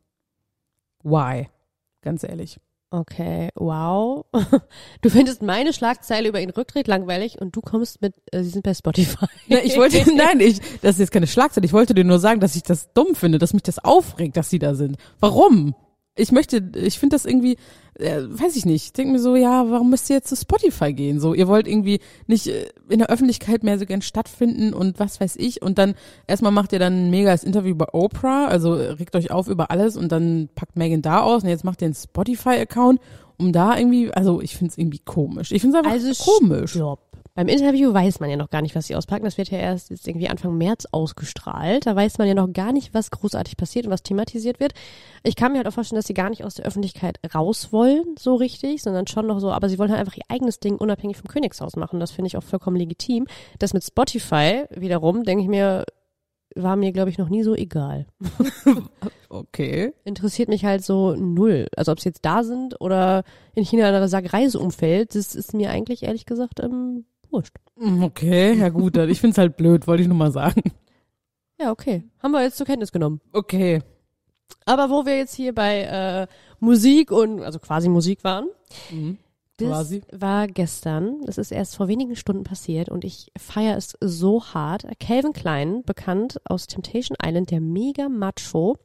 [1.05, 1.49] Why?
[2.03, 2.59] Ganz ehrlich.
[2.91, 4.25] Okay, wow.
[5.03, 8.63] Du findest meine Schlagzeile über ihn Rücktritt langweilig und du kommst mit, äh, sie sind
[8.63, 9.27] bei Spotify.
[9.47, 11.67] Ne, ich wollte, nein, ich, das ist jetzt keine Schlagzeile.
[11.67, 14.49] Ich wollte dir nur sagen, dass ich das dumm finde, dass mich das aufregt, dass
[14.49, 14.97] sie da sind.
[15.21, 15.75] Warum?
[16.19, 17.57] Ich möchte, ich finde das irgendwie,
[17.95, 18.85] äh, weiß ich nicht.
[18.85, 21.21] Ich denke mir so, ja, warum müsst ihr jetzt zu Spotify gehen?
[21.21, 25.21] So, ihr wollt irgendwie nicht äh, in der Öffentlichkeit mehr so gern stattfinden und was
[25.21, 25.63] weiß ich.
[25.63, 25.95] Und dann
[26.27, 29.97] erstmal macht ihr dann ein megas Interview bei Oprah, also regt euch auf über alles
[29.97, 33.01] und dann packt Megan da aus und jetzt macht ihr einen Spotify-Account,
[33.37, 35.53] um da irgendwie, also ich finde es irgendwie komisch.
[35.53, 36.73] Ich finde es einfach Also komisch.
[36.73, 37.08] Stopp.
[37.39, 39.25] Beim Interview weiß man ja noch gar nicht, was sie auspacken.
[39.25, 41.87] Das wird ja erst jetzt irgendwie Anfang März ausgestrahlt.
[41.87, 44.73] Da weiß man ja noch gar nicht, was großartig passiert und was thematisiert wird.
[45.23, 48.17] Ich kann mir halt auch vorstellen, dass sie gar nicht aus der Öffentlichkeit raus wollen,
[48.19, 51.17] so richtig, sondern schon noch so, aber sie wollen halt einfach ihr eigenes Ding unabhängig
[51.17, 52.01] vom Königshaus machen.
[52.01, 53.29] Das finde ich auch vollkommen legitim.
[53.61, 55.85] Das mit Spotify wiederum, denke ich mir,
[56.57, 58.07] war mir, glaube ich, noch nie so egal.
[59.31, 59.93] Okay.
[60.05, 61.67] Interessiert mich halt so null.
[61.77, 63.25] Also ob sie jetzt da sind oder
[63.55, 67.55] in China in einer Reiseumfeld, das ist mir eigentlich ehrlich gesagt ähm, wurscht.
[67.77, 70.63] Mm, Okay, ja gut, ich find's halt blöd, wollte ich nur mal sagen.
[71.61, 72.05] Ja, okay.
[72.23, 73.21] Haben wir jetzt zur Kenntnis genommen.
[73.33, 73.83] Okay.
[74.65, 76.27] Aber wo wir jetzt hier bei äh,
[76.61, 78.47] Musik und, also quasi Musik waren,
[79.57, 80.03] das Quasi.
[80.13, 84.85] war gestern, das ist erst vor wenigen Stunden passiert und ich feiere es so hart.
[85.01, 88.77] Calvin Klein, bekannt aus Temptation Island, der mega Macho,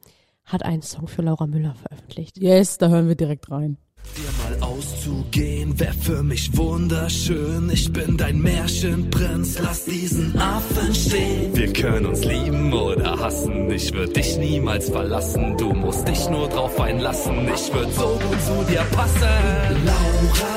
[0.44, 2.38] hat einen Song für Laura Müller veröffentlicht.
[2.38, 3.78] Yes, da hören wir direkt rein.
[4.16, 7.68] Dir mal auszugehen, wär für mich wunderschön.
[7.72, 11.56] Ich bin dein Märchenprinz, lass diesen Affen stehen.
[11.56, 15.56] Wir können uns lieben oder hassen, ich würd dich niemals verlassen.
[15.56, 19.28] Du musst dich nur drauf einlassen, ich würd so gut zu dir passen.
[19.84, 20.54] Laura,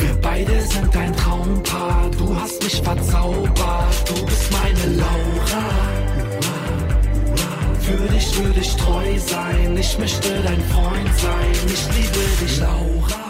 [0.00, 2.10] wir beide sind ein Traumpaar.
[2.18, 6.13] Du hast mich verzaubert, du bist meine Laura.
[7.84, 11.52] Für dich würde ich treu sein, ich möchte dein Freund sein.
[11.66, 13.24] Ich liebe dich, Laura.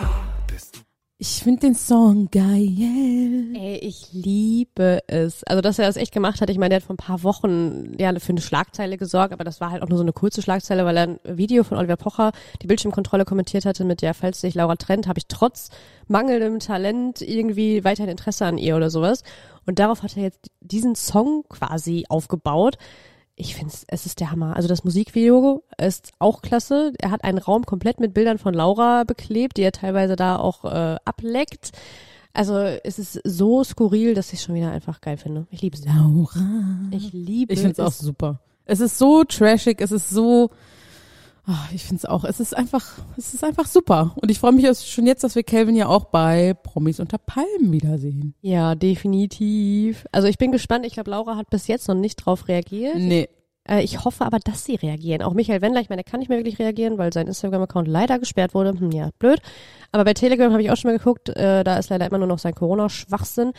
[1.19, 3.57] Ich finde den Song geil.
[3.57, 5.43] Ey, ich liebe es.
[5.45, 6.51] Also, dass er das echt gemacht hat.
[6.51, 9.61] Ich meine, der hat vor ein paar Wochen ja für eine Schlagzeile gesorgt, aber das
[9.61, 12.31] war halt auch nur so eine kurze Schlagzeile, weil er ein Video von Oliver Pocher
[12.62, 15.71] die Bildschirmkontrolle kommentiert hatte mit, ja, falls sich Laura trennt, habe ich trotz
[16.07, 19.25] mangelndem Talent irgendwie weiterhin Interesse an ihr oder sowas.
[19.67, 22.77] Und darauf hat er jetzt diesen Song quasi aufgebaut.
[23.37, 24.55] Ich finde es ist der Hammer.
[24.55, 26.92] Also das Musikvideo ist auch klasse.
[27.01, 30.64] Er hat einen Raum komplett mit Bildern von Laura beklebt, die er teilweise da auch
[30.64, 31.73] äh, ableckt.
[32.33, 35.47] Also es ist so skurril, dass ich schon wieder einfach geil finde.
[35.51, 35.85] Ich liebe es.
[35.85, 36.40] Laura.
[36.90, 38.40] Ich liebe Ich finde es auch super.
[38.66, 40.51] Es ist so trashig, es ist so.
[41.46, 42.24] Ah, ich finde es auch.
[42.24, 44.12] Es ist einfach, es ist einfach super.
[44.16, 47.70] Und ich freue mich schon jetzt, dass wir Calvin ja auch bei Promis unter Palmen
[47.70, 48.35] wiedersehen.
[48.40, 50.07] Ja, definitiv.
[50.11, 50.87] Also ich bin gespannt.
[50.87, 52.96] Ich glaube, Laura hat bis jetzt noch nicht drauf reagiert.
[52.96, 53.28] Nee.
[53.68, 55.20] Äh, ich hoffe aber, dass sie reagieren.
[55.20, 58.18] Auch Michael Wendler, ich meine, der kann nicht mehr wirklich reagieren, weil sein Instagram-Account leider
[58.18, 58.70] gesperrt wurde.
[58.70, 59.40] Hm, ja, blöd.
[59.92, 61.28] Aber bei Telegram habe ich auch schon mal geguckt.
[61.28, 63.52] Äh, da ist leider immer nur noch sein Corona-Schwachsinn.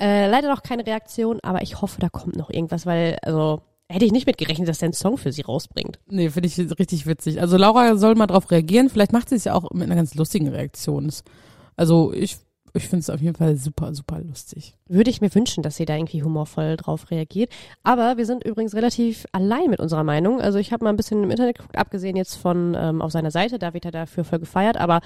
[0.00, 4.04] Äh, leider noch keine Reaktion, aber ich hoffe, da kommt noch irgendwas, weil, also, hätte
[4.04, 5.98] ich nicht mitgerechnet, dass der einen Song für sie rausbringt.
[6.06, 7.40] Nee, finde ich richtig witzig.
[7.40, 8.88] Also Laura soll mal drauf reagieren.
[8.88, 11.12] Vielleicht macht sie es ja auch mit einer ganz lustigen Reaktion.
[11.76, 12.36] Also ich,
[12.76, 14.74] ich finde es auf jeden Fall super, super lustig.
[14.88, 17.50] Würde ich mir wünschen, dass sie da irgendwie humorvoll drauf reagiert.
[17.84, 20.40] Aber wir sind übrigens relativ allein mit unserer Meinung.
[20.40, 23.30] Also ich habe mal ein bisschen im Internet geguckt, abgesehen jetzt von ähm, auf seiner
[23.30, 24.76] Seite, da wird er dafür voll gefeiert.
[24.76, 25.02] Aber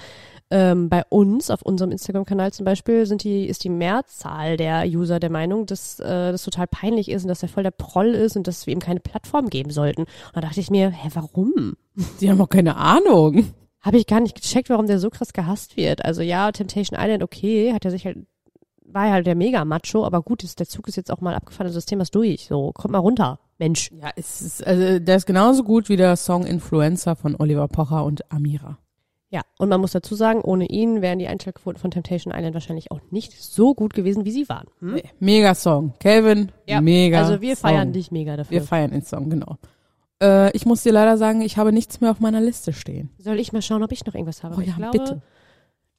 [0.49, 5.19] ähm, bei uns, auf unserem Instagram-Kanal zum Beispiel, sind die, ist die Mehrzahl der User
[5.19, 8.35] der Meinung, dass äh, das total peinlich ist und dass er voll der Proll ist
[8.35, 10.01] und dass wir ihm keine Plattform geben sollten.
[10.01, 11.75] Und da dachte ich mir, hä, warum?
[12.19, 13.53] Die haben auch keine Ahnung.
[13.81, 16.03] Habe ich gar nicht gecheckt, warum der so krass gehasst wird.
[16.03, 18.17] Also ja, Temptation Island, okay, hat er sich halt,
[18.85, 21.67] war ja halt der Mega-Macho, aber gut, ist, der Zug ist jetzt auch mal abgefahren,
[21.67, 22.45] also das Thema ist durch.
[22.47, 23.89] So, kommt mal runter, Mensch.
[23.91, 28.03] Ja, es ist, also der ist genauso gut wie der Song Influencer von Oliver Pocher
[28.03, 28.77] und Amira.
[29.31, 32.89] Ja, und man muss dazu sagen, ohne ihn wären die Einschaltquoten von Temptation Island wahrscheinlich
[32.91, 34.65] auch nicht so gut gewesen, wie sie waren.
[34.79, 34.99] Hm?
[35.19, 35.93] Mega Song.
[35.99, 37.93] Calvin, Ja, mega Also wir feiern Song.
[37.93, 38.51] dich mega dafür.
[38.51, 39.57] Wir feiern den Song, genau.
[40.21, 43.09] Äh, ich muss dir leider sagen, ich habe nichts mehr auf meiner Liste stehen.
[43.17, 44.55] Soll ich mal schauen, ob ich noch irgendwas habe?
[44.57, 45.21] Oh ja, ich glaube, bitte.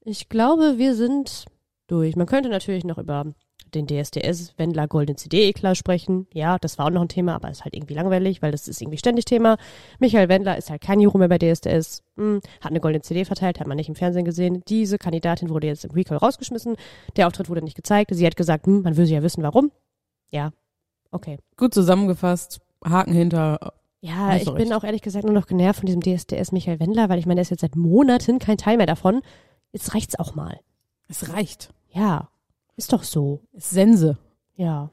[0.02, 1.46] Ich glaube, wir sind
[1.86, 2.16] durch.
[2.16, 3.26] Man könnte natürlich noch über
[3.74, 6.26] den DSDS Wendler Golden CD Eklat sprechen.
[6.32, 8.80] Ja, das war auch noch ein Thema, aber ist halt irgendwie langweilig, weil das ist
[8.80, 9.56] irgendwie ständig Thema.
[9.98, 13.60] Michael Wendler ist halt kein Juro mehr bei DSDS, hm, hat eine Golden CD verteilt,
[13.60, 14.62] hat man nicht im Fernsehen gesehen.
[14.68, 16.76] Diese Kandidatin wurde jetzt im Recall rausgeschmissen.
[17.16, 18.10] Der Auftritt wurde nicht gezeigt.
[18.14, 19.70] Sie hat gesagt, hm, man will sie ja wissen, warum.
[20.30, 20.50] Ja,
[21.10, 21.38] okay.
[21.56, 23.74] Gut zusammengefasst, Haken hinter.
[24.00, 24.72] Ja, Hast ich du bin recht.
[24.74, 27.42] auch ehrlich gesagt nur noch genervt von diesem DSDS Michael Wendler, weil ich meine, der
[27.42, 29.20] ist jetzt seit Monaten kein Teil mehr davon.
[29.72, 30.58] Jetzt reicht's auch mal.
[31.08, 31.72] Es reicht.
[31.90, 32.28] Ja,
[32.76, 33.40] ist doch so.
[33.52, 34.16] Es ist Sense.
[34.56, 34.90] Ja.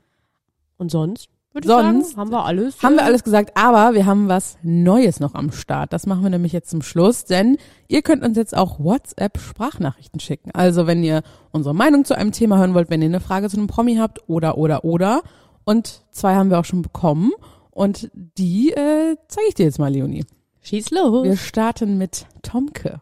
[0.78, 1.30] Und sonst?
[1.54, 2.84] Sonst sagen, haben wir alles.
[2.84, 5.92] haben wir alles gesagt, aber wir haben was Neues noch am Start.
[5.92, 10.52] Das machen wir nämlich jetzt zum Schluss, denn ihr könnt uns jetzt auch WhatsApp-Sprachnachrichten schicken.
[10.54, 13.58] Also wenn ihr unsere Meinung zu einem Thema hören wollt, wenn ihr eine Frage zu
[13.58, 15.22] einem Promi habt oder, oder, oder.
[15.64, 17.32] Und zwei haben wir auch schon bekommen.
[17.78, 20.26] Und die äh, zeige ich dir jetzt mal, Leonie.
[20.64, 21.24] Schieß los.
[21.24, 23.02] Wir starten mit Tomke.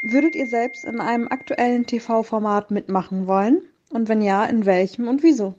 [0.00, 3.62] Würdet ihr selbst in einem aktuellen TV-Format mitmachen wollen?
[3.90, 5.56] Und wenn ja, in welchem und wieso?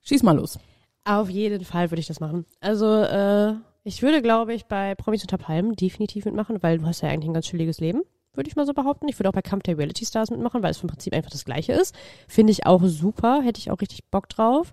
[0.00, 0.58] Schieß mal los.
[1.04, 2.46] Auf jeden Fall würde ich das machen.
[2.60, 7.02] Also, äh, ich würde, glaube ich, bei Promis unter Palmen definitiv mitmachen, weil du hast
[7.02, 8.00] ja eigentlich ein ganz chilliges Leben,
[8.34, 9.08] würde ich mal so behaupten.
[9.08, 11.44] Ich würde auch bei Kampf der Reality Stars mitmachen, weil es vom Prinzip einfach das
[11.44, 11.94] Gleiche ist.
[12.28, 14.72] Finde ich auch super, hätte ich auch richtig Bock drauf.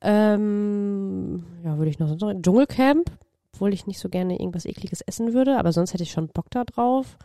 [0.00, 2.34] Ähm, ja, würde ich noch sonst noch.
[2.34, 3.10] Dschungelcamp,
[3.52, 6.50] obwohl ich nicht so gerne irgendwas ekliges essen würde, aber sonst hätte ich schon Bock
[6.50, 7.16] da drauf.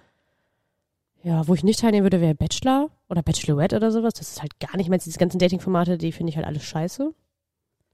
[1.22, 4.13] Ja, wo ich nicht teilnehmen würde, wäre Bachelor oder Bachelorette oder sowas.
[4.13, 7.13] Das ist halt gar nicht mehr diese ganzen Dating-Formate, die finde ich halt alles scheiße.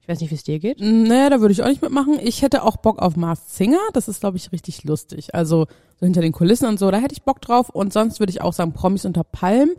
[0.05, 0.79] Ich weiß nicht, wie es dir geht.
[0.79, 2.19] Naja, da würde ich auch nicht mitmachen.
[2.21, 3.79] Ich hätte auch Bock auf Mars Singer.
[3.93, 5.33] Das ist, glaube ich, richtig lustig.
[5.33, 5.65] Also
[5.99, 7.69] so hinter den Kulissen und so, da hätte ich Bock drauf.
[7.69, 9.71] Und sonst würde ich auch sagen Promis unter Palm.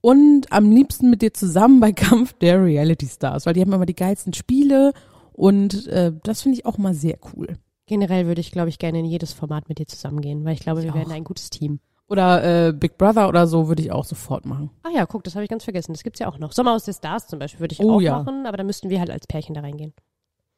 [0.00, 3.84] Und am liebsten mit dir zusammen bei Kampf der Reality Stars, weil die haben immer
[3.84, 4.92] die geilsten Spiele.
[5.32, 7.48] Und äh, das finde ich auch mal sehr cool.
[7.86, 10.80] Generell würde ich, glaube ich, gerne in jedes Format mit dir zusammengehen, weil ich glaube,
[10.80, 11.16] Ich wir werden auch.
[11.16, 11.80] ein gutes Team.
[12.08, 14.70] Oder äh, Big Brother oder so würde ich auch sofort machen.
[14.82, 15.92] Ah ja, guck, das habe ich ganz vergessen.
[15.92, 16.52] Das gibt's ja auch noch.
[16.52, 18.18] Sommer aus der Stars zum Beispiel würde ich Oh auch ja.
[18.18, 19.94] machen, aber da müssten wir halt als Pärchen da reingehen.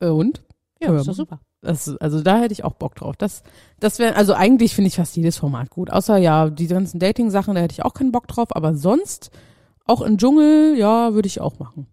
[0.00, 0.42] Äh, und?
[0.80, 1.40] Ja, Ja, ist doch super.
[1.62, 3.16] Das, also da hätte ich auch Bock drauf.
[3.16, 3.42] Das,
[3.80, 5.90] das wäre, also eigentlich finde ich fast jedes Format gut.
[5.90, 8.54] Außer ja, die ganzen Dating-Sachen, da hätte ich auch keinen Bock drauf.
[8.54, 9.30] Aber sonst,
[9.86, 11.86] auch im Dschungel, ja, würde ich auch machen.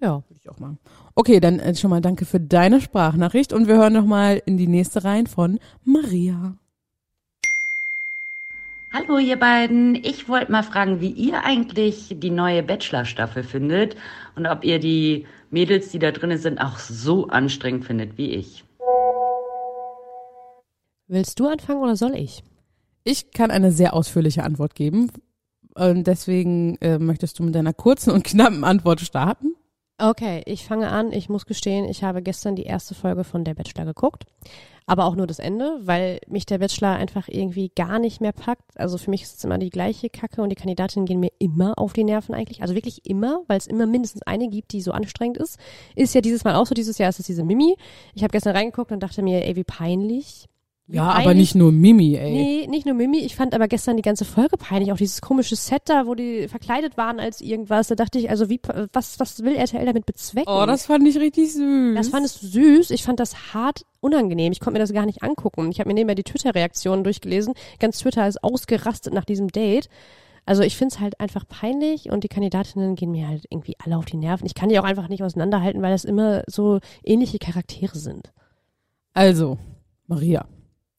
[0.00, 0.22] Ja.
[0.28, 0.78] Würde ich auch machen.
[1.14, 4.56] Okay, dann äh, schon mal danke für deine Sprachnachricht und wir hören noch mal in
[4.56, 6.54] die nächste rein von Maria.
[8.96, 13.96] Hallo ihr beiden, ich wollte mal fragen, wie ihr eigentlich die neue Bachelor-Staffel findet
[14.36, 18.62] und ob ihr die Mädels, die da drin sind, auch so anstrengend findet wie ich.
[21.08, 22.44] Willst du anfangen oder soll ich?
[23.02, 25.10] Ich kann eine sehr ausführliche Antwort geben.
[25.74, 29.53] Und deswegen äh, möchtest du mit deiner kurzen und knappen Antwort starten?
[29.96, 31.12] Okay, ich fange an.
[31.12, 34.24] Ich muss gestehen, ich habe gestern die erste Folge von Der Bachelor geguckt.
[34.86, 38.78] Aber auch nur das Ende, weil mich der Bachelor einfach irgendwie gar nicht mehr packt.
[38.78, 41.78] Also für mich ist es immer die gleiche Kacke und die Kandidatinnen gehen mir immer
[41.78, 42.60] auf die Nerven eigentlich.
[42.60, 45.58] Also wirklich immer, weil es immer mindestens eine gibt, die so anstrengend ist.
[45.94, 47.76] Ist ja dieses Mal auch so, dieses Jahr ist es diese Mimi.
[48.14, 50.48] Ich habe gestern reingeguckt und dachte mir, ey, wie peinlich.
[50.86, 51.36] Ja, aber peinlich.
[51.36, 52.30] nicht nur Mimi, ey.
[52.30, 53.18] Nee, nicht nur Mimi.
[53.18, 54.92] Ich fand aber gestern die ganze Folge peinlich.
[54.92, 57.88] Auch dieses komische Set da, wo die verkleidet waren als irgendwas.
[57.88, 58.60] Da dachte ich, also wie,
[58.92, 60.52] was, was will RTL damit bezwecken?
[60.52, 61.96] Oh, das fand ich richtig süß.
[61.96, 62.90] Das fandest du süß.
[62.90, 64.52] Ich fand das hart unangenehm.
[64.52, 65.70] Ich konnte mir das gar nicht angucken.
[65.70, 67.54] Ich habe mir nebenbei die Twitter-Reaktionen durchgelesen.
[67.78, 69.88] Ganz Twitter ist ausgerastet nach diesem Date.
[70.44, 74.04] Also ich find's halt einfach peinlich und die Kandidatinnen gehen mir halt irgendwie alle auf
[74.04, 74.44] die Nerven.
[74.44, 78.32] Ich kann die auch einfach nicht auseinanderhalten, weil das immer so ähnliche Charaktere sind.
[79.14, 79.56] Also,
[80.06, 80.46] Maria,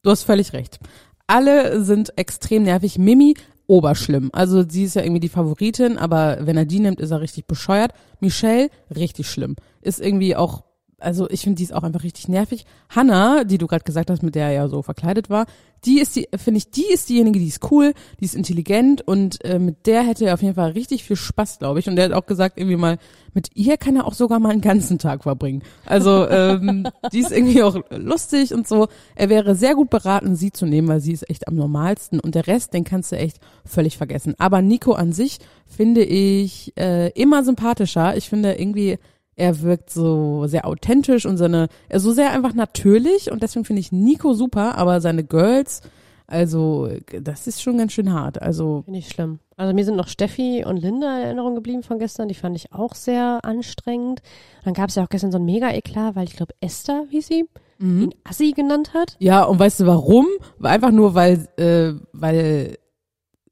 [0.06, 0.78] du hast völlig recht.
[1.26, 2.96] Alle sind extrem nervig.
[2.98, 3.34] Mimi,
[3.66, 4.30] oberschlimm.
[4.32, 7.46] Also sie ist ja irgendwie die Favoritin, aber wenn er die nimmt, ist er richtig
[7.46, 7.92] bescheuert.
[8.20, 9.56] Michelle, richtig schlimm.
[9.82, 10.62] Ist irgendwie auch,
[11.06, 12.66] also ich finde, die ist auch einfach richtig nervig.
[12.88, 15.46] Hannah, die du gerade gesagt hast, mit der er ja so verkleidet war,
[15.84, 19.44] die ist die, finde ich, die ist diejenige, die ist cool, die ist intelligent und
[19.44, 21.88] äh, mit der hätte er auf jeden Fall richtig viel Spaß, glaube ich.
[21.88, 22.98] Und der hat auch gesagt, irgendwie mal,
[23.34, 25.62] mit ihr kann er auch sogar mal einen ganzen Tag verbringen.
[25.84, 28.88] Also ähm, die ist irgendwie auch lustig und so.
[29.14, 32.34] Er wäre sehr gut beraten, sie zu nehmen, weil sie ist echt am normalsten und
[32.34, 34.34] der Rest, den kannst du echt völlig vergessen.
[34.38, 38.16] Aber Nico an sich finde ich äh, immer sympathischer.
[38.16, 38.98] Ich finde irgendwie,
[39.36, 43.64] er wirkt so sehr authentisch und seine, er ist so sehr einfach natürlich und deswegen
[43.64, 45.82] finde ich Nico super, aber seine Girls,
[46.26, 46.88] also
[47.22, 48.40] das ist schon ganz schön hart.
[48.42, 49.38] Also Finde ich schlimm.
[49.56, 52.28] Also mir sind noch Steffi und Linda in Erinnerung geblieben von gestern.
[52.28, 54.20] Die fand ich auch sehr anstrengend.
[54.64, 57.44] Dann gab es ja auch gestern so ein Mega-Eklat, weil ich glaube Esther, wie sie,
[57.78, 59.16] ihn Assi genannt hat.
[59.18, 60.26] Ja, und weißt du warum?
[60.58, 62.76] War Einfach nur, weil, äh, weil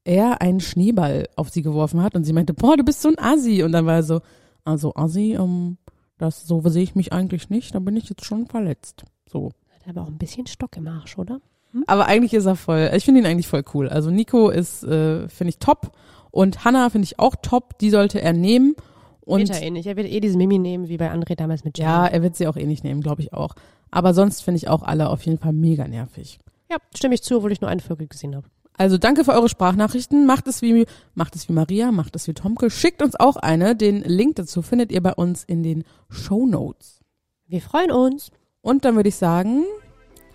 [0.05, 3.19] er einen Schneeball auf sie geworfen hat und sie meinte, boah, du bist so ein
[3.19, 3.63] Assi.
[3.63, 4.21] Und dann war er so,
[4.65, 5.79] also Assi, ähm,
[6.19, 9.05] das, so sehe ich mich eigentlich nicht, da bin ich jetzt schon verletzt.
[9.27, 9.53] So.
[9.75, 11.41] Hat aber auch ein bisschen Stock im Arsch, oder?
[11.87, 13.89] Aber eigentlich ist er voll, ich finde ihn eigentlich voll cool.
[13.89, 15.93] Also Nico ist, äh, finde ich top
[16.31, 18.77] und Hannah finde ich auch top, die sollte er nehmen.
[19.23, 19.87] Und Wird er eh nicht.
[19.87, 21.91] Er wird eh diese Mimi nehmen, wie bei André damals mit Jenny.
[21.91, 23.55] ja, er wird sie auch eh nicht nehmen, glaube ich auch.
[23.91, 26.39] Aber sonst finde ich auch alle auf jeden Fall mega nervig.
[26.71, 28.47] ja, stimme ich zu, obwohl ich nur eine Folge gesehen habe.
[28.77, 30.27] Also danke für eure Sprachnachrichten.
[30.27, 32.71] Macht es wie, macht es wie Maria, macht es wie Tomke.
[32.71, 33.77] Schickt uns auch eine.
[33.77, 37.01] Den Link dazu findet ihr bei uns in den Show Notes.
[37.47, 38.31] Wir freuen uns.
[38.63, 39.65] Und dann würde ich sagen,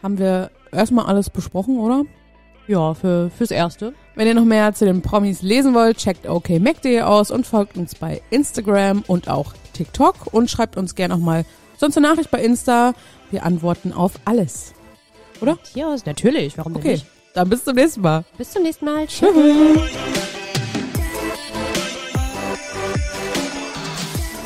[0.02, 2.04] haben wir erstmal alles besprochen, oder?
[2.68, 3.94] Ja, für, fürs Erste.
[4.16, 7.96] Wenn ihr noch mehr zu den Promis lesen wollt, checkt okmac.de aus und folgt uns
[7.96, 11.46] bei Instagram und auch TikTok und schreibt uns gerne auch mal
[11.78, 12.94] sonst eine Nachricht bei Insta.
[13.32, 14.74] Wir antworten auf alles.
[15.74, 16.58] Ja, natürlich.
[16.58, 17.08] Warum Okay, nicht?
[17.40, 18.26] Dann bis zum nächsten Mal.
[18.38, 19.08] Bis zum nächsten Mal.
[19.08, 19.30] Tschüss.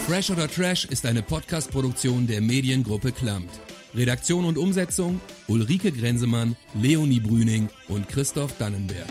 [0.08, 3.50] Fresh oder Trash ist eine Podcast-Produktion der Mediengruppe Klammt.
[3.96, 9.08] Redaktion und Umsetzung Ulrike Grenzemann, Leonie Brüning und Christoph Dannenberg.